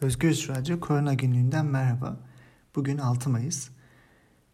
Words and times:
Özgür 0.00 0.46
Radyo 0.48 0.80
Korona 0.80 1.14
Günlüğü'nden 1.14 1.66
merhaba. 1.66 2.16
Bugün 2.74 2.98
6 2.98 3.30
Mayıs. 3.30 3.68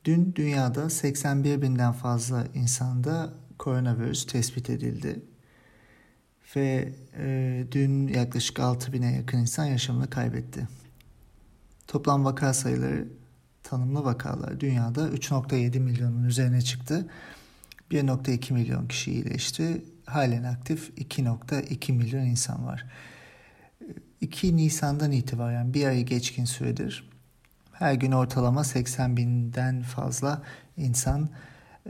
Dün 0.04 0.34
dünyada 0.34 0.90
81 0.90 1.62
binden 1.62 1.92
fazla 1.92 2.46
insanda 2.54 3.32
koronavirüs 3.58 4.26
tespit 4.26 4.70
edildi. 4.70 5.22
Ve 6.56 6.92
e, 7.18 7.64
dün 7.72 8.08
yaklaşık 8.08 8.60
6 8.60 8.92
bine 8.92 9.16
yakın 9.16 9.38
insan 9.38 9.64
yaşamını 9.64 10.10
kaybetti. 10.10 10.68
Toplam 11.86 12.24
vaka 12.24 12.54
sayıları 12.54 13.08
tanımlı 13.62 14.04
vakalar 14.04 14.60
dünyada 14.60 15.08
3.7 15.08 15.80
milyonun 15.80 16.24
üzerine 16.24 16.62
çıktı. 16.62 17.08
1.2 17.90 18.52
milyon 18.52 18.88
kişi 18.88 19.12
iyileşti. 19.12 19.84
Halen 20.06 20.42
aktif 20.42 20.90
2.2 20.98 21.92
milyon 21.92 22.24
insan 22.24 22.66
var. 22.66 22.86
2 24.22 24.56
Nisan'dan 24.56 25.12
itibaren 25.12 25.74
bir 25.74 25.86
ayı 25.86 26.06
geçkin 26.06 26.44
süredir 26.44 27.12
her 27.82 27.94
gün 27.94 28.12
ortalama 28.12 28.64
80 28.64 29.16
binden 29.16 29.82
fazla 29.82 30.42
insan 30.76 31.28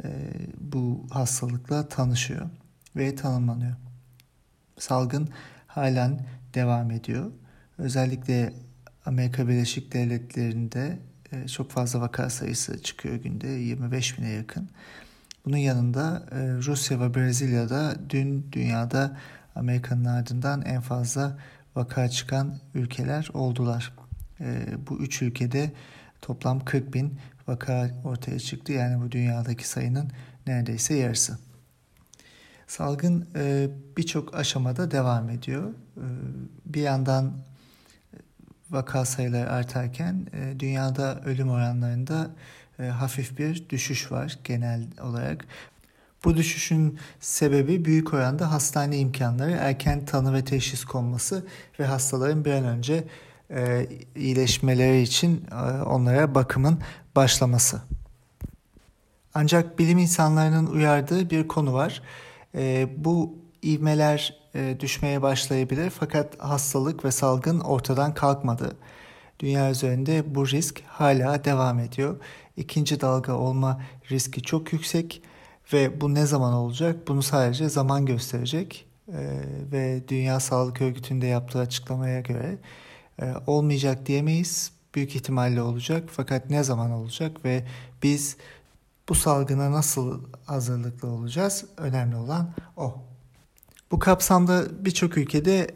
e, 0.05 0.33
bu 0.61 1.07
hastalıkla 1.11 1.89
tanışıyor 1.89 2.51
ve 2.97 3.15
tanımlanıyor. 3.15 3.77
Salgın 4.79 5.29
halen 5.67 6.27
devam 6.55 6.91
ediyor. 6.91 7.31
Özellikle 7.79 8.53
Amerika 9.07 9.49
Birleşik 9.49 9.93
Devletleri'nde 9.93 10.99
e, 11.33 11.49
çok 11.49 11.71
fazla 11.71 12.01
vaka 12.01 12.31
sayısı 12.31 12.83
çıkıyor 12.83 13.15
günde 13.15 13.49
25 13.49 14.19
bine 14.19 14.31
yakın. 14.31 14.69
Bunun 15.45 15.57
yanında 15.57 16.27
e, 16.33 16.37
Rusya 16.39 17.01
ve 17.01 17.15
Brezilya'da 17.15 17.97
dün 18.11 18.47
dünyada 18.53 19.17
Amerika'nın 19.55 20.05
ardından 20.05 20.63
en 20.63 20.81
fazla 20.81 21.39
vaka 21.77 22.09
çıkan 22.09 22.59
ülkeler 22.75 23.31
oldular. 23.35 23.93
E, 24.41 24.67
bu 24.89 24.99
üç 24.99 25.23
ülkede 25.23 25.73
toplam 26.23 26.65
40 26.65 26.95
bin 26.95 27.19
vaka 27.49 27.91
ortaya 28.05 28.39
çıktı. 28.39 28.73
Yani 28.73 29.05
bu 29.05 29.13
dünyadaki 29.13 29.69
sayının 29.69 30.11
neredeyse 30.47 30.95
yarısı. 30.95 31.39
Salgın 32.67 33.29
e, 33.37 33.69
birçok 33.97 34.35
aşamada 34.35 34.91
devam 34.91 35.31
ediyor. 35.31 35.71
E, 35.97 36.07
bir 36.67 36.83
yandan 36.83 37.33
vaka 38.71 39.05
sayıları 39.05 39.51
artarken 39.51 40.27
e, 40.33 40.61
dünyada 40.61 41.21
ölüm 41.25 41.51
oranlarında 41.51 42.31
e, 42.79 42.83
hafif 42.83 43.39
bir 43.39 43.69
düşüş 43.69 44.13
var 44.13 44.39
genel 44.45 44.87
olarak. 45.03 45.47
Bu 46.25 46.37
düşüşün 46.37 46.99
sebebi 47.21 47.85
büyük 47.85 48.15
oranda 48.15 48.53
hastane 48.53 48.99
imkanları, 48.99 49.51
erken 49.51 50.05
tanı 50.05 50.35
ve 50.35 50.45
teşhis 50.45 50.85
konması 50.85 51.47
ve 51.81 51.87
hastaların 51.87 52.45
bir 52.45 52.53
an 52.53 52.65
önce 52.65 53.05
e, 53.51 53.87
iyileşmeleri 54.17 55.03
için 55.03 55.47
e, 55.53 55.83
onlara 55.83 56.35
bakımın 56.35 56.79
başlaması. 57.17 57.83
Ancak 59.35 59.79
bilim 59.79 59.99
insanlarının 59.99 60.67
uyardığı 60.67 61.31
bir 61.31 61.49
konu 61.49 61.73
var. 61.73 62.03
E, 62.55 62.89
bu 62.97 63.39
ivmeler 63.63 64.37
e, 64.55 64.77
düşmeye 64.81 65.23
başlayabilir 65.23 65.91
fakat 65.91 66.41
hastalık 66.41 67.05
ve 67.05 67.11
salgın 67.11 67.61
ortadan 67.61 68.15
kalkmadı. 68.15 68.77
Dünya 69.41 69.71
üzerinde 69.71 70.35
bu 70.35 70.49
risk 70.49 70.83
hala 70.87 71.45
devam 71.45 71.79
ediyor. 71.79 72.17
İkinci 72.57 73.01
dalga 73.01 73.33
olma 73.33 73.81
riski 74.11 74.43
çok 74.43 74.73
yüksek 74.73 75.23
ve 75.73 76.01
bu 76.01 76.15
ne 76.15 76.27
zaman 76.27 76.53
olacak? 76.53 77.09
Bunu 77.09 77.23
sadece 77.23 77.69
zaman 77.69 78.07
gösterecek. 78.07 78.87
E, 79.09 79.41
ve 79.73 80.09
Dünya 80.09 80.41
Sağlık 80.41 80.81
Örgütü'nde 80.81 81.27
yaptığı 81.27 81.59
açıklamaya 81.59 82.21
göre 82.21 82.59
e, 83.23 83.35
olmayacak 83.47 84.07
diyemeyiz. 84.07 84.73
Büyük 84.95 85.17
ihtimalle 85.17 85.63
olacak 85.63 86.09
fakat 86.13 86.51
ne 86.51 86.63
zaman 86.63 86.91
olacak 86.91 87.45
ve 87.45 87.67
biz 88.03 88.37
bu 89.09 89.15
salgına 89.15 89.73
nasıl 89.73 90.23
hazırlıklı 90.47 91.09
olacağız? 91.09 91.65
Önemli 91.77 92.17
olan 92.17 92.55
o. 92.77 92.95
Bu 93.91 93.99
kapsamda 93.99 94.85
birçok 94.85 95.17
ülkede 95.17 95.75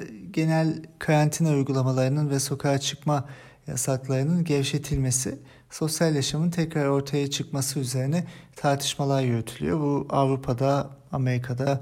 e, 0.00 0.04
genel 0.30 0.82
karantina 0.98 1.50
uygulamalarının 1.50 2.30
ve 2.30 2.40
sokağa 2.40 2.78
çıkma 2.78 3.28
yasaklarının 3.68 4.44
gevşetilmesi, 4.44 5.38
sosyal 5.70 6.14
yaşamın 6.14 6.50
tekrar 6.50 6.86
ortaya 6.86 7.30
çıkması 7.30 7.80
üzerine 7.80 8.24
tartışmalar 8.56 9.22
yürütülüyor. 9.22 9.80
Bu 9.80 10.06
Avrupa'da, 10.10 10.90
Amerika'da 11.12 11.80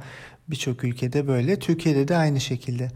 birçok 0.48 0.84
ülkede 0.84 1.28
böyle. 1.28 1.58
Türkiye'de 1.58 2.08
de 2.08 2.16
aynı 2.16 2.40
şekilde. 2.40 2.90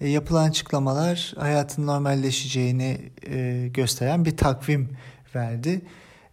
E, 0.00 0.08
yapılan 0.08 0.48
açıklamalar 0.48 1.34
hayatın 1.38 1.86
normalleşeceğini 1.86 2.98
e, 3.26 3.68
gösteren 3.74 4.24
bir 4.24 4.36
takvim 4.36 4.88
verdi. 5.34 5.82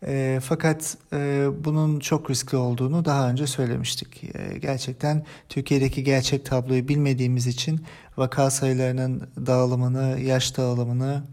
E, 0.06 0.40
fakat 0.44 0.98
e, 1.14 1.48
bunun 1.66 2.00
çok 2.00 2.30
riskli 2.30 2.56
olduğunu 2.56 3.06
daha 3.06 3.30
önce 3.30 3.48
söylemiştik. 3.48 4.24
E, 4.24 4.58
gerçekten 4.58 5.26
Türkiye'deki 5.50 6.04
gerçek 6.04 6.46
tabloyu 6.46 6.88
bilmediğimiz 6.88 7.48
için 7.48 7.86
vaka 8.18 8.50
sayılarının 8.50 9.30
dağılımını, 9.46 10.20
yaş 10.20 10.58
dağılımını 10.58 11.24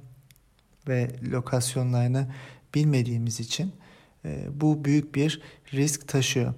ve 0.89 1.11
lokasyonlarını 1.33 2.29
bilmediğimiz 2.75 3.41
için 3.41 3.73
e, 4.25 4.47
bu 4.61 4.85
büyük 4.85 5.15
bir 5.15 5.41
risk 5.73 6.09
taşıyor. 6.09 6.55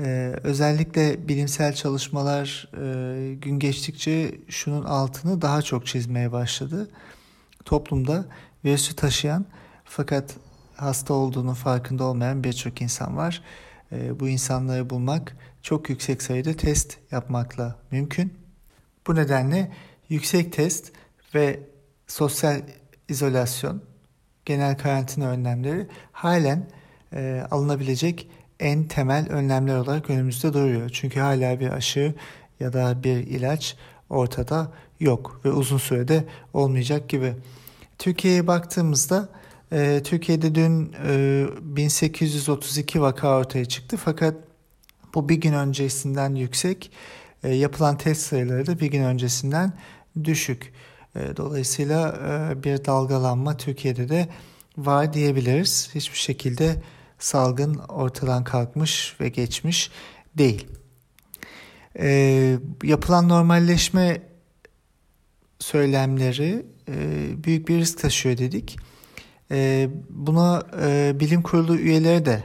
Ee, 0.00 0.34
özellikle 0.42 1.28
bilimsel 1.28 1.74
çalışmalar 1.74 2.68
e, 2.82 3.34
gün 3.34 3.58
geçtikçe 3.58 4.40
şunun 4.48 4.84
altını 4.84 5.42
daha 5.42 5.62
çok 5.62 5.86
çizmeye 5.86 6.32
başladı. 6.32 6.90
Toplumda 7.64 8.24
virüsü 8.64 8.96
taşıyan 8.96 9.46
fakat 9.84 10.36
hasta 10.76 11.14
olduğunu 11.14 11.54
farkında 11.54 12.04
olmayan 12.04 12.44
birçok 12.44 12.82
insan 12.82 13.16
var. 13.16 13.42
E, 13.92 14.20
bu 14.20 14.28
insanları 14.28 14.90
bulmak 14.90 15.36
çok 15.62 15.90
yüksek 15.90 16.22
sayıda 16.22 16.52
test 16.52 16.98
yapmakla 17.10 17.76
mümkün. 17.90 18.34
Bu 19.06 19.14
nedenle 19.14 19.72
yüksek 20.08 20.52
test 20.52 20.92
ve 21.34 21.60
sosyal 22.06 22.62
izolasyon, 23.08 23.82
genel 24.44 24.78
karantina 24.78 25.28
önlemleri 25.28 25.86
halen 26.12 26.66
e, 27.12 27.46
alınabilecek 27.50 28.28
en 28.60 28.84
temel 28.84 29.28
önlemler 29.28 29.76
olarak 29.76 30.10
önümüzde 30.10 30.52
duruyor. 30.52 30.90
Çünkü 30.92 31.20
hala 31.20 31.60
bir 31.60 31.70
aşı 31.70 32.14
ya 32.60 32.72
da 32.72 33.02
bir 33.04 33.16
ilaç 33.16 33.76
ortada 34.10 34.72
yok 35.00 35.40
ve 35.44 35.50
uzun 35.50 35.78
sürede 35.78 36.24
olmayacak 36.52 37.08
gibi. 37.08 37.34
Türkiye'ye 37.98 38.46
baktığımızda 38.46 39.28
e, 39.72 40.00
Türkiye'de 40.04 40.54
dün 40.54 40.94
e, 41.06 41.46
1832 41.60 43.00
vaka 43.00 43.38
ortaya 43.38 43.64
çıktı 43.64 43.96
fakat 43.96 44.34
bu 45.14 45.28
bir 45.28 45.36
gün 45.36 45.52
öncesinden 45.52 46.34
yüksek. 46.34 46.90
E, 47.44 47.54
yapılan 47.54 47.98
test 47.98 48.22
sayıları 48.22 48.66
da 48.66 48.80
bir 48.80 48.86
gün 48.86 49.02
öncesinden 49.02 49.72
düşük. 50.24 50.72
E, 51.16 51.36
dolayısıyla 51.36 52.08
e, 52.08 52.62
bir 52.62 52.84
dalgalanma 52.84 53.56
Türkiye'de 53.56 54.08
de 54.08 54.28
var 54.78 55.12
diyebiliriz. 55.12 55.90
Hiçbir 55.94 56.18
şekilde 56.18 56.82
salgın 57.18 57.74
ortadan 57.74 58.44
kalkmış 58.44 59.16
ve 59.20 59.28
geçmiş 59.28 59.90
değil. 60.38 60.68
E, 61.98 62.58
yapılan 62.82 63.28
normalleşme 63.28 64.22
söylemleri 65.58 66.66
e, 66.88 66.94
büyük 67.44 67.68
bir 67.68 67.78
risk 67.78 67.98
taşıyor 67.98 68.38
dedik. 68.38 68.76
E, 69.50 69.88
buna 70.10 70.62
e, 70.82 71.20
bilim 71.20 71.42
kurulu 71.42 71.76
üyeleri 71.76 72.26
de 72.26 72.44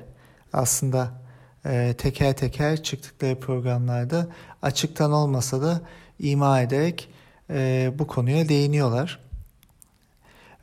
aslında 0.54 1.20
teker 1.98 2.38
teker 2.38 2.84
çıktıkları 2.84 3.40
programlarda 3.40 4.28
açıktan 4.62 5.12
olmasa 5.12 5.62
da 5.62 5.82
ima 6.20 6.62
ederek 6.62 7.10
e, 7.50 7.92
bu 8.00 8.08
konuya 8.08 8.50
değiniyorlar. 8.50 9.20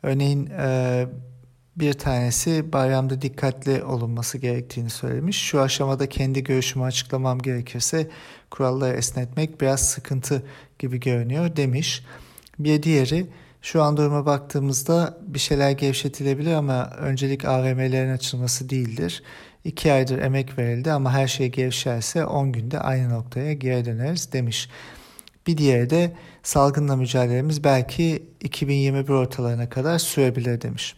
Örneğin 0.03 0.45
e, 0.45 1.05
bir 1.75 1.93
tanesi 1.93 2.73
bayramda 2.73 3.21
dikkatli 3.21 3.83
olunması 3.83 4.37
gerektiğini 4.37 4.89
söylemiş. 4.89 5.37
Şu 5.37 5.61
aşamada 5.61 6.09
kendi 6.09 6.43
görüşümü 6.43 6.85
açıklamam 6.85 7.39
gerekirse 7.39 8.09
kuralları 8.49 8.97
esnetmek 8.97 9.61
biraz 9.61 9.89
sıkıntı 9.89 10.43
gibi 10.79 10.99
görünüyor 10.99 11.55
demiş. 11.55 12.05
Bir 12.59 12.83
diğeri 12.83 13.27
şu 13.61 13.83
an 13.83 13.97
duruma 13.97 14.25
baktığımızda 14.25 15.17
bir 15.21 15.39
şeyler 15.39 15.71
gevşetilebilir 15.71 16.53
ama 16.53 16.89
öncelik 16.97 17.45
AVM'lerin 17.45 18.13
açılması 18.13 18.69
değildir. 18.69 19.23
İki 19.63 19.91
aydır 19.91 20.19
emek 20.19 20.57
verildi 20.57 20.91
ama 20.91 21.13
her 21.13 21.27
şey 21.27 21.47
gevşerse 21.47 22.25
10 22.25 22.51
günde 22.51 22.79
aynı 22.79 23.09
noktaya 23.09 23.53
geri 23.53 23.85
döneriz 23.85 24.33
demiş. 24.33 24.69
Bir 25.47 25.57
diğeri 25.57 25.89
de 25.89 26.15
salgınla 26.43 26.95
mücadelemiz 26.95 27.63
belki 27.63 28.23
2021 28.41 29.09
ortalarına 29.09 29.69
kadar 29.69 29.99
sürebilir 29.99 30.61
demiş. 30.61 30.95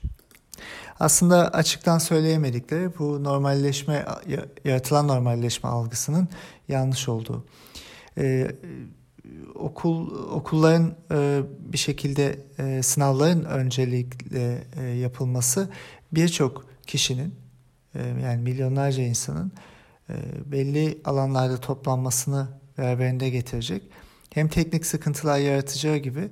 Aslında 1.00 1.48
açıktan 1.48 1.98
söyleyemedikleri 1.98 3.00
bu 3.00 3.24
normalleşme, 3.24 4.06
yaratılan 4.66 5.08
normalleşme 5.08 5.70
algısının 5.70 6.30
yanlış 6.68 7.10
olduğu. 7.10 7.46
Ee, 8.18 8.52
okul 9.56 10.12
okulların 10.32 10.96
e, 11.12 11.42
bir 11.60 11.78
şekilde 11.78 12.40
e, 12.60 12.84
sınavların 12.84 13.44
öncelikle 13.44 14.64
e, 14.78 14.84
yapılması 14.84 15.70
birçok 16.12 16.66
kişinin 16.88 17.36
e, 17.96 18.02
yani 18.24 18.42
milyonlarca 18.42 19.04
insanın 19.04 19.52
e, 20.10 20.14
belli 20.46 21.02
alanlarda 21.06 21.58
toplanmasını 21.58 22.48
beraberinde 22.78 23.30
getirecek. 23.30 23.84
Hem 24.34 24.48
teknik 24.48 24.86
sıkıntılar 24.86 25.40
yaratacağı 25.40 25.98
gibi 25.98 26.30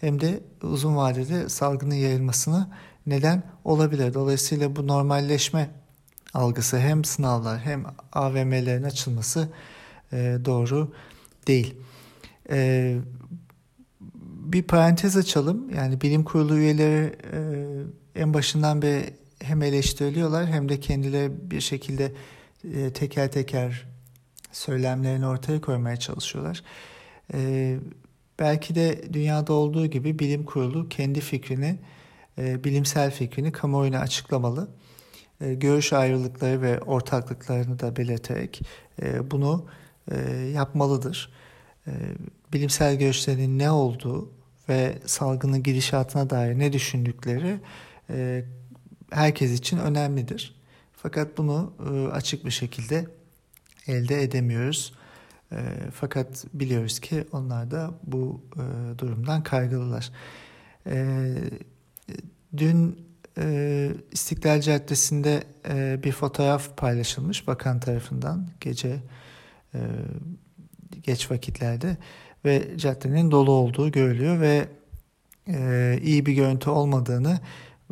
hem 0.00 0.20
de 0.20 0.40
uzun 0.62 0.96
vadede 0.96 1.48
salgının 1.48 1.94
yayılmasını 1.94 2.68
neden 3.06 3.42
olabilir. 3.64 4.14
Dolayısıyla 4.14 4.76
bu 4.76 4.86
normalleşme 4.86 5.70
algısı 6.34 6.78
hem 6.78 7.04
sınavlar 7.04 7.60
hem 7.60 7.84
AVM'lerin 8.12 8.82
açılması 8.82 9.48
e, 10.12 10.38
doğru 10.44 10.92
değil. 11.46 11.74
E, 12.50 12.96
bir 14.24 14.62
parantez 14.62 15.16
açalım. 15.16 15.70
Yani 15.76 16.00
bilim 16.00 16.24
kurulu 16.24 16.58
üyeleri 16.58 17.16
e, 17.32 17.40
en 18.20 18.34
başından 18.34 18.82
beri 18.82 19.14
hem 19.38 19.62
eleştiriliyorlar 19.62 20.46
hem 20.46 20.68
de 20.68 20.80
kendileri 20.80 21.50
bir 21.50 21.60
şekilde 21.60 22.12
e, 22.74 22.92
teker 22.92 23.32
teker 23.32 23.86
söylemlerini 24.52 25.26
ortaya 25.26 25.60
koymaya 25.60 25.96
çalışıyorlar. 25.96 26.62
E, 27.32 27.76
belki 28.38 28.74
de 28.74 29.12
dünyada 29.12 29.52
olduğu 29.52 29.86
gibi 29.86 30.18
bilim 30.18 30.44
kurulu 30.44 30.88
kendi 30.88 31.20
fikrini, 31.20 31.78
e, 32.38 32.64
bilimsel 32.64 33.10
fikrini 33.10 33.52
kamuoyuna 33.52 33.98
açıklamalı. 33.98 34.68
E, 35.40 35.54
görüş 35.54 35.92
ayrılıkları 35.92 36.62
ve 36.62 36.80
ortaklıklarını 36.80 37.78
da 37.78 37.96
belirterek 37.96 38.60
e, 39.02 39.30
bunu 39.30 39.66
e, 40.10 40.30
yapmalıdır. 40.54 41.32
E, 41.86 41.92
bilimsel 42.52 42.98
görüşlerin 42.98 43.58
ne 43.58 43.70
olduğu 43.70 44.30
ve 44.68 44.98
salgının 45.06 45.62
gidişatına 45.62 46.30
dair 46.30 46.58
ne 46.58 46.72
düşündükleri 46.72 47.60
e, 48.10 48.44
herkes 49.10 49.52
için 49.52 49.78
önemlidir. 49.78 50.54
Fakat 50.92 51.38
bunu 51.38 51.72
e, 51.90 52.08
açık 52.08 52.44
bir 52.44 52.50
şekilde 52.50 53.06
elde 53.86 54.22
edemiyoruz. 54.22 54.92
E, 55.52 55.56
fakat 55.94 56.44
biliyoruz 56.54 57.00
ki 57.00 57.24
onlar 57.32 57.70
da 57.70 57.90
bu 58.02 58.40
e, 58.56 58.98
durumdan 58.98 59.42
kaygılılar. 59.42 60.10
Dün 62.56 63.04
İstiklal 64.12 64.60
Caddesi'nde 64.60 65.44
bir 66.02 66.12
fotoğraf 66.12 66.76
paylaşılmış 66.76 67.46
bakan 67.46 67.80
tarafından 67.80 68.48
gece 68.60 68.96
geç 71.02 71.30
vakitlerde 71.30 71.96
ve 72.44 72.78
caddenin 72.78 73.30
dolu 73.30 73.50
olduğu 73.50 73.92
görülüyor 73.92 74.40
ve 74.40 74.68
iyi 76.02 76.26
bir 76.26 76.32
görüntü 76.32 76.70
olmadığını 76.70 77.40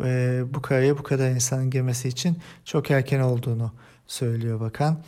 e, 0.04 0.42
bu 0.54 0.62
karaya 0.62 0.98
bu 0.98 1.02
kadar 1.02 1.30
insanın 1.30 1.70
girmesi 1.70 2.08
için 2.08 2.38
çok 2.64 2.90
erken 2.90 3.20
olduğunu 3.20 3.72
söylüyor 4.06 4.60
bakan. 4.60 5.02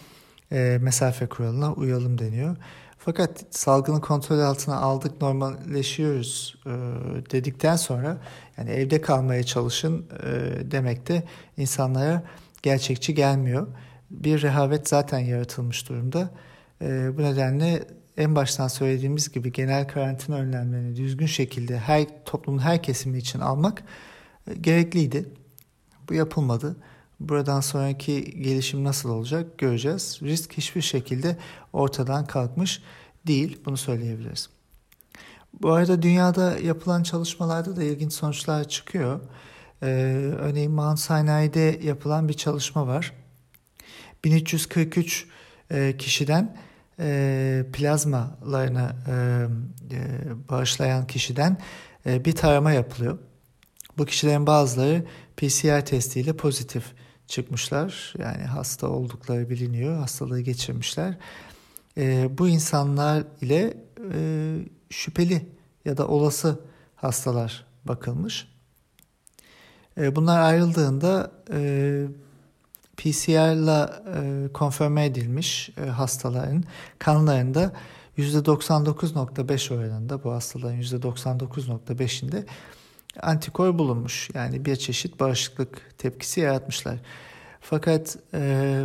E, 0.53 0.79
mesafe 0.81 1.27
kuralına 1.27 1.73
uyalım 1.73 2.19
deniyor. 2.19 2.57
Fakat 2.99 3.45
salgını 3.51 4.01
kontrol 4.01 4.39
altına 4.39 4.77
aldık, 4.77 5.23
normalleşiyoruz 5.23 6.57
e, 6.67 6.71
dedikten 7.31 7.77
sonra 7.77 8.21
yani 8.59 8.71
evde 8.71 9.01
kalmaya 9.01 9.43
çalışın 9.43 10.07
e, 10.23 10.31
demek 10.71 11.09
de 11.09 11.23
insanlara 11.57 12.23
gerçekçi 12.63 13.15
gelmiyor. 13.15 13.67
Bir 14.11 14.43
rehavet 14.43 14.89
zaten 14.89 15.19
yaratılmış 15.19 15.89
durumda. 15.89 16.31
E, 16.83 17.19
bu 17.19 17.23
nedenle 17.23 17.85
en 18.17 18.35
baştan 18.35 18.69
söylediğimiz 18.69 19.33
gibi 19.33 19.53
genel 19.53 19.89
karantina 19.89 20.37
önlemlerini 20.37 20.97
düzgün 20.97 21.27
şekilde 21.27 21.79
her 21.79 22.07
toplumun 22.25 22.59
her 22.59 22.83
kesimi 22.83 23.19
için 23.19 23.41
almak 23.41 23.83
gerekliydi. 24.61 25.25
Bu 26.09 26.15
yapılmadı. 26.15 26.77
Buradan 27.21 27.61
sonraki 27.61 28.43
gelişim 28.43 28.85
nasıl 28.85 29.11
olacak 29.11 29.59
göreceğiz. 29.59 30.19
Risk 30.23 30.53
hiçbir 30.53 30.83
şekilde 30.83 31.37
ortadan 31.73 32.27
kalkmış 32.27 32.83
değil. 33.27 33.59
Bunu 33.67 33.77
söyleyebiliriz. 33.77 34.49
Bu 35.63 35.73
arada 35.73 36.03
dünyada 36.03 36.59
yapılan 36.59 37.03
çalışmalarda 37.03 37.77
da 37.77 37.83
ilginç 37.83 38.13
sonuçlar 38.13 38.69
çıkıyor. 38.69 39.21
Ee, 39.83 39.87
örneğin 40.39 40.73
Mount 40.73 41.01
Sinai'de 41.01 41.81
yapılan 41.83 42.29
bir 42.29 42.35
çalışma 42.35 42.87
var. 42.87 43.13
1343 44.25 45.27
e, 45.71 45.97
kişiden 45.97 46.57
e, 47.01 47.67
plazmalarını 47.73 48.93
e, 49.09 49.15
e, 49.97 50.49
bağışlayan 50.51 51.07
kişiden 51.07 51.59
e, 52.07 52.25
bir 52.25 52.33
tarama 52.33 52.73
yapılıyor. 52.73 53.19
Bu 53.99 54.05
kişilerin 54.05 54.47
bazıları 54.47 55.05
PCR 55.37 55.85
testiyle 55.85 56.33
pozitif 56.33 56.85
çıkmışlar. 57.27 58.15
Yani 58.19 58.43
hasta 58.43 58.89
oldukları 58.89 59.51
biliniyor. 59.51 59.99
Hastalığı 59.99 60.41
geçirmişler. 60.41 61.19
E, 61.97 62.29
bu 62.39 62.49
insanlar 62.49 63.25
ile 63.41 63.75
e, 64.13 64.57
şüpheli 64.91 65.47
ya 65.85 65.97
da 65.97 66.09
olası 66.09 66.61
hastalar 66.97 67.67
bakılmış. 67.85 68.49
E, 70.01 70.17
bunlar 70.17 70.41
ayrıldığında 70.41 71.33
e, 71.53 72.07
PCR'la 72.97 74.03
e, 74.17 74.49
konfirme 74.53 75.05
edilmiş 75.05 75.71
e, 75.85 75.89
hastaların 75.89 76.65
kanlarında 76.99 77.73
%99.5 78.19 79.75
oranında 79.75 80.25
bu 80.25 80.33
hastaların 80.33 80.81
%99.5'inde 80.81 82.45
antikor 83.23 83.79
bulunmuş. 83.79 84.31
Yani 84.35 84.65
bir 84.65 84.77
çeşit 84.77 85.21
bağışıklık 85.21 85.99
tepkisi 85.99 86.41
yaratmışlar. 86.41 86.99
Fakat 87.61 88.17
e, 88.35 88.83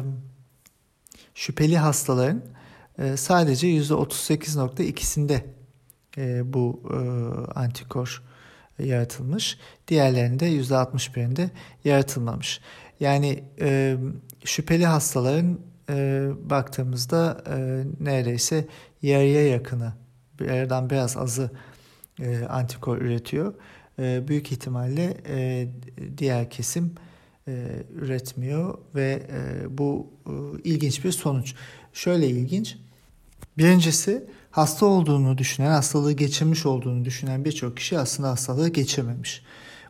şüpheli 1.35 1.77
hastaların 1.77 2.41
e, 2.99 3.17
sadece 3.17 3.67
%38.2'sinde 3.67 5.41
e, 6.17 6.53
bu 6.53 6.81
e, 6.89 6.97
antikor 7.59 8.23
yaratılmış. 8.79 9.57
Diğerlerinde 9.87 10.51
%61'inde 10.51 11.49
yaratılmamış. 11.83 12.61
Yani 12.99 13.43
e, 13.59 13.97
şüpheli 14.43 14.85
hastaların 14.85 15.59
e, 15.89 16.29
baktığımızda 16.49 17.43
e, 17.47 17.83
neredeyse 17.99 18.67
yarıya 19.01 19.47
yakını, 19.47 19.93
yerden 20.39 20.89
biraz 20.89 21.17
azı 21.17 21.51
e, 22.19 22.45
antikor 22.45 22.97
üretiyor. 22.97 23.53
E, 23.99 24.27
büyük 24.27 24.51
ihtimalle 24.51 25.17
e, 25.27 25.67
diğer 26.17 26.49
kesim 26.49 26.95
e, 27.47 27.65
üretmiyor 27.95 28.77
ve 28.95 29.21
bu 29.69 30.07
ilginç 30.63 31.03
bir 31.05 31.11
sonuç. 31.11 31.55
Şöyle 31.93 32.27
ilginç. 32.27 32.77
Birincisi 33.57 34.23
hasta 34.51 34.85
olduğunu 34.85 35.37
düşünen, 35.37 35.71
hastalığı 35.71 36.11
geçirmiş 36.11 36.65
olduğunu 36.65 37.05
düşünen 37.05 37.45
birçok 37.45 37.77
kişi 37.77 37.99
aslında 37.99 38.29
hastalığı 38.29 38.69
geçirmemiş. 38.69 39.43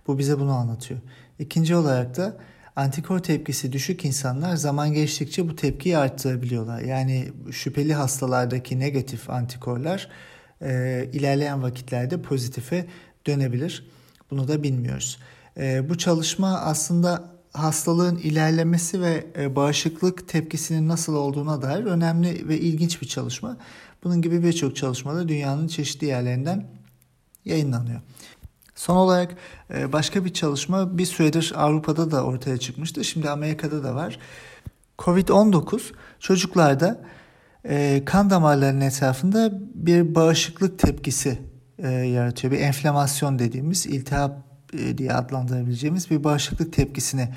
Bu 0.07 0.17
bize 0.17 0.39
bunu 0.39 0.51
anlatıyor. 0.51 0.99
İkinci 1.39 1.75
olarak 1.75 2.17
da 2.17 2.37
antikor 2.75 3.19
tepkisi 3.19 3.71
düşük 3.71 4.05
insanlar 4.05 4.55
zaman 4.55 4.93
geçtikçe 4.93 5.49
bu 5.49 5.55
tepkiyi 5.55 5.97
arttırabiliyorlar. 5.97 6.81
Yani 6.81 7.31
şüpheli 7.51 7.93
hastalardaki 7.93 8.79
negatif 8.79 9.29
antikorlar 9.29 10.09
e, 10.61 11.09
ilerleyen 11.13 11.63
vakitlerde 11.63 12.21
pozitife 12.21 12.85
dönebilir. 13.27 13.85
Bunu 14.31 14.47
da 14.47 14.63
bilmiyoruz. 14.63 15.19
E, 15.57 15.89
bu 15.89 15.97
çalışma 15.97 16.59
aslında 16.59 17.31
hastalığın 17.53 18.15
ilerlemesi 18.15 19.01
ve 19.01 19.27
e, 19.37 19.55
bağışıklık 19.55 20.27
tepkisinin 20.27 20.87
nasıl 20.87 21.15
olduğuna 21.15 21.61
dair 21.61 21.83
önemli 21.83 22.47
ve 22.47 22.59
ilginç 22.59 23.01
bir 23.01 23.07
çalışma. 23.07 23.57
Bunun 24.03 24.21
gibi 24.21 24.43
birçok 24.43 24.75
çalışmada 24.75 25.27
dünyanın 25.27 25.67
çeşitli 25.67 26.07
yerlerinden 26.07 26.67
yayınlanıyor. 27.45 28.01
Son 28.75 28.95
olarak 28.95 29.35
e, 29.73 29.93
başka 29.93 30.25
bir 30.25 30.33
çalışma 30.33 30.97
bir 30.97 31.05
süredir 31.05 31.53
Avrupa'da 31.55 32.11
da 32.11 32.23
ortaya 32.23 32.57
çıkmıştı. 32.57 33.03
Şimdi 33.03 33.29
Amerika'da 33.29 33.83
da 33.83 33.95
var. 33.95 34.19
Covid-19 34.97 35.81
çocuklarda 36.19 37.01
e, 37.65 38.03
kan 38.05 38.29
damarlarının 38.29 38.81
etrafında 38.81 39.51
bir 39.73 40.15
bağışıklık 40.15 40.79
tepkisi 40.79 41.48
e, 41.83 41.89
yaratıyor. 41.89 42.53
Bir 42.53 42.59
enflamasyon 42.59 43.39
dediğimiz 43.39 43.85
iltihap 43.85 44.37
e, 44.73 44.97
diye 44.97 45.13
adlandırabileceğimiz 45.13 46.11
bir 46.11 46.23
bağışıklık 46.23 46.73
tepkisini 46.73 47.29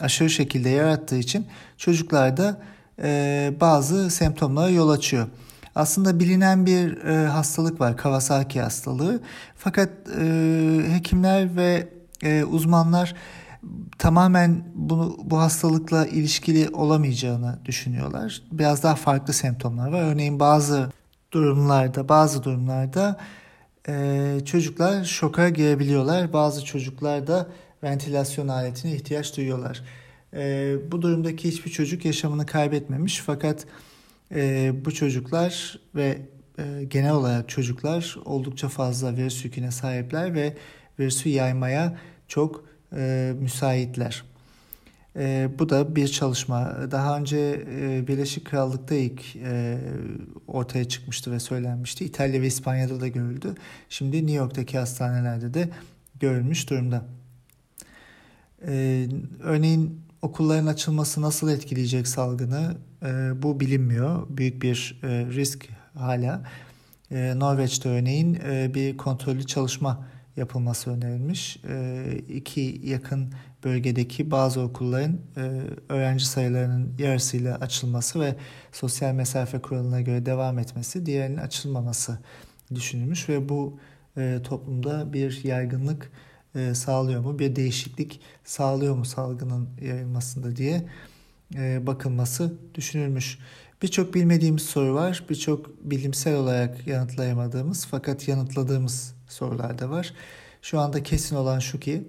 aşırı 0.00 0.30
şekilde 0.30 0.68
yarattığı 0.68 1.16
için 1.16 1.46
çocuklarda 1.76 2.60
e, 3.02 3.52
bazı 3.60 4.10
semptomlara 4.10 4.68
yol 4.68 4.88
açıyor. 4.88 5.26
Aslında 5.74 6.20
bilinen 6.20 6.66
bir 6.66 7.04
e, 7.04 7.26
hastalık 7.26 7.80
var 7.80 7.96
Kawasaki 7.96 8.60
hastalığı. 8.60 9.20
Fakat 9.56 9.88
e, 10.20 10.24
hekimler 10.88 11.56
ve 11.56 11.88
e, 12.22 12.44
uzmanlar 12.44 13.14
tamamen 13.98 14.64
bunu 14.74 15.16
bu 15.24 15.38
hastalıkla 15.38 16.06
ilişkili 16.06 16.68
olamayacağını 16.68 17.58
düşünüyorlar. 17.64 18.42
Biraz 18.52 18.82
daha 18.82 18.94
farklı 18.94 19.32
semptomlar 19.32 19.92
var. 19.92 20.02
Örneğin 20.02 20.40
bazı 20.40 20.92
durumlarda, 21.32 22.08
bazı 22.08 22.42
durumlarda 22.42 23.16
e, 23.88 24.40
çocuklar 24.44 25.04
şoka 25.04 25.48
girebiliyorlar. 25.48 26.32
Bazı 26.32 26.64
çocuklar 26.64 27.26
da 27.26 27.48
ventilasyon 27.82 28.48
aletine 28.48 28.92
ihtiyaç 28.92 29.36
duyuyorlar. 29.36 29.82
E, 30.34 30.74
bu 30.92 31.02
durumdaki 31.02 31.48
hiçbir 31.48 31.70
çocuk 31.70 32.04
yaşamını 32.04 32.46
kaybetmemiş 32.46 33.22
fakat 33.26 33.66
e, 34.34 34.72
bu 34.84 34.94
çocuklar 34.94 35.78
ve 35.94 36.18
e, 36.58 36.84
genel 36.84 37.12
olarak 37.12 37.48
çocuklar 37.48 38.16
oldukça 38.24 38.68
fazla 38.68 39.16
virüs 39.16 39.44
yüküne 39.44 39.70
sahipler 39.70 40.34
ve 40.34 40.56
virüsü 40.98 41.28
yaymaya 41.28 41.98
çok 42.28 42.64
e, 42.96 43.32
müsaitler. 43.40 44.31
E, 45.16 45.50
bu 45.58 45.68
da 45.68 45.96
bir 45.96 46.08
çalışma. 46.08 46.76
Daha 46.90 47.18
önce 47.18 47.66
e, 47.70 48.06
Birleşik 48.08 48.44
Krallık'ta 48.44 48.94
ilk 48.94 49.36
e, 49.36 49.78
ortaya 50.46 50.88
çıkmıştı 50.88 51.32
ve 51.32 51.40
söylenmişti. 51.40 52.04
İtalya 52.04 52.42
ve 52.42 52.46
İspanya'da 52.46 53.00
da 53.00 53.08
görüldü. 53.08 53.54
Şimdi 53.88 54.16
New 54.16 54.32
York'taki 54.32 54.78
hastanelerde 54.78 55.54
de 55.54 55.68
görülmüş 56.20 56.70
durumda. 56.70 57.04
E, 58.66 59.06
örneğin 59.42 60.00
okulların 60.22 60.66
açılması 60.66 61.22
nasıl 61.22 61.50
etkileyecek 61.50 62.08
salgını 62.08 62.76
e, 63.02 63.42
bu 63.42 63.60
bilinmiyor. 63.60 64.26
Büyük 64.28 64.62
bir 64.62 65.00
e, 65.02 65.08
risk 65.08 65.68
hala. 65.94 66.42
E, 67.10 67.32
Norveç'te 67.36 67.88
örneğin 67.88 68.34
e, 68.34 68.74
bir 68.74 68.96
kontrollü 68.96 69.46
çalışma 69.46 70.06
yapılması 70.36 70.90
önerilmiş. 70.90 71.56
E, 71.68 72.04
iki 72.28 72.80
yakın 72.84 73.32
bölgedeki 73.64 74.30
bazı 74.30 74.60
okulların 74.60 75.18
e, 75.36 75.62
öğrenci 75.88 76.26
sayılarının 76.26 76.94
yarısıyla 76.98 77.56
açılması 77.56 78.20
ve 78.20 78.36
sosyal 78.72 79.14
mesafe 79.14 79.58
kuralına 79.58 80.00
göre 80.00 80.26
devam 80.26 80.58
etmesi, 80.58 81.06
diğerinin 81.06 81.36
açılmaması 81.36 82.18
düşünülmüş 82.74 83.28
ve 83.28 83.48
bu 83.48 83.78
e, 84.16 84.38
toplumda 84.44 85.12
bir 85.12 85.44
yaygınlık 85.44 86.12
e, 86.54 86.74
sağlıyor 86.74 87.20
mu, 87.20 87.38
bir 87.38 87.56
değişiklik 87.56 88.20
sağlıyor 88.44 88.96
mu 88.96 89.04
salgının 89.04 89.68
yayılmasında 89.80 90.56
diye 90.56 90.88
bakılması 91.86 92.54
düşünülmüş. 92.74 93.38
Birçok 93.82 94.14
bilmediğimiz 94.14 94.62
soru 94.62 94.94
var, 94.94 95.24
birçok 95.30 95.84
bilimsel 95.90 96.36
olarak 96.36 96.86
yanıtlayamadığımız 96.86 97.86
fakat 97.90 98.28
yanıtladığımız 98.28 99.14
sorular 99.28 99.78
da 99.78 99.90
var. 99.90 100.14
Şu 100.62 100.80
anda 100.80 101.02
kesin 101.02 101.36
olan 101.36 101.58
şu 101.58 101.80
ki 101.80 102.08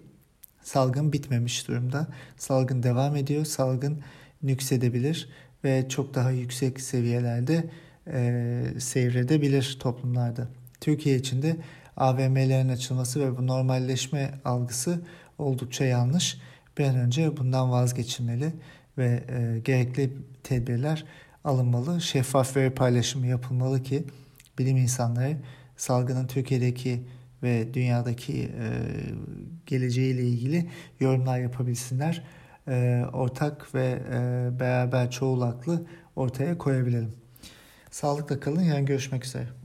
salgın 0.63 1.13
bitmemiş 1.13 1.67
durumda. 1.67 2.07
Salgın 2.37 2.83
devam 2.83 3.15
ediyor, 3.15 3.45
salgın 3.45 4.01
nüksedebilir 4.43 5.29
ve 5.63 5.89
çok 5.89 6.13
daha 6.15 6.31
yüksek 6.31 6.81
seviyelerde 6.81 7.69
e, 8.07 8.63
seyredebilir 8.79 9.77
toplumlarda. 9.79 10.47
Türkiye 10.81 11.15
için 11.15 11.41
de 11.41 11.57
AVM'lerin 11.97 12.69
açılması 12.69 13.19
ve 13.19 13.37
bu 13.37 13.47
normalleşme 13.47 14.31
algısı 14.45 15.01
oldukça 15.37 15.85
yanlış. 15.85 16.37
Bir 16.77 16.83
an 16.83 16.95
önce 16.95 17.37
bundan 17.37 17.71
vazgeçilmeli 17.71 18.53
ve 18.97 19.23
e, 19.29 19.59
gerekli 19.59 20.13
tedbirler 20.43 21.05
alınmalı. 21.43 22.01
Şeffaf 22.01 22.57
veri 22.57 22.73
paylaşımı 22.73 23.27
yapılmalı 23.27 23.83
ki 23.83 24.03
bilim 24.59 24.77
insanları 24.77 25.37
salgının 25.77 26.27
Türkiye'deki 26.27 27.01
ve 27.43 27.73
dünyadaki 27.73 28.43
e, 28.43 28.67
geleceğiyle 29.65 30.23
ilgili 30.23 30.69
yorumlar 30.99 31.39
yapabilsinler. 31.39 32.23
E, 32.67 33.03
ortak 33.13 33.75
ve 33.75 34.01
e, 34.11 34.49
beraber 34.59 35.11
çoğul 35.11 35.41
aklı 35.41 35.85
ortaya 36.15 36.57
koyabilelim. 36.57 37.13
Sağlıkla 37.91 38.39
kalın. 38.39 38.61
Yarın 38.61 38.85
görüşmek 38.85 39.25
üzere. 39.25 39.62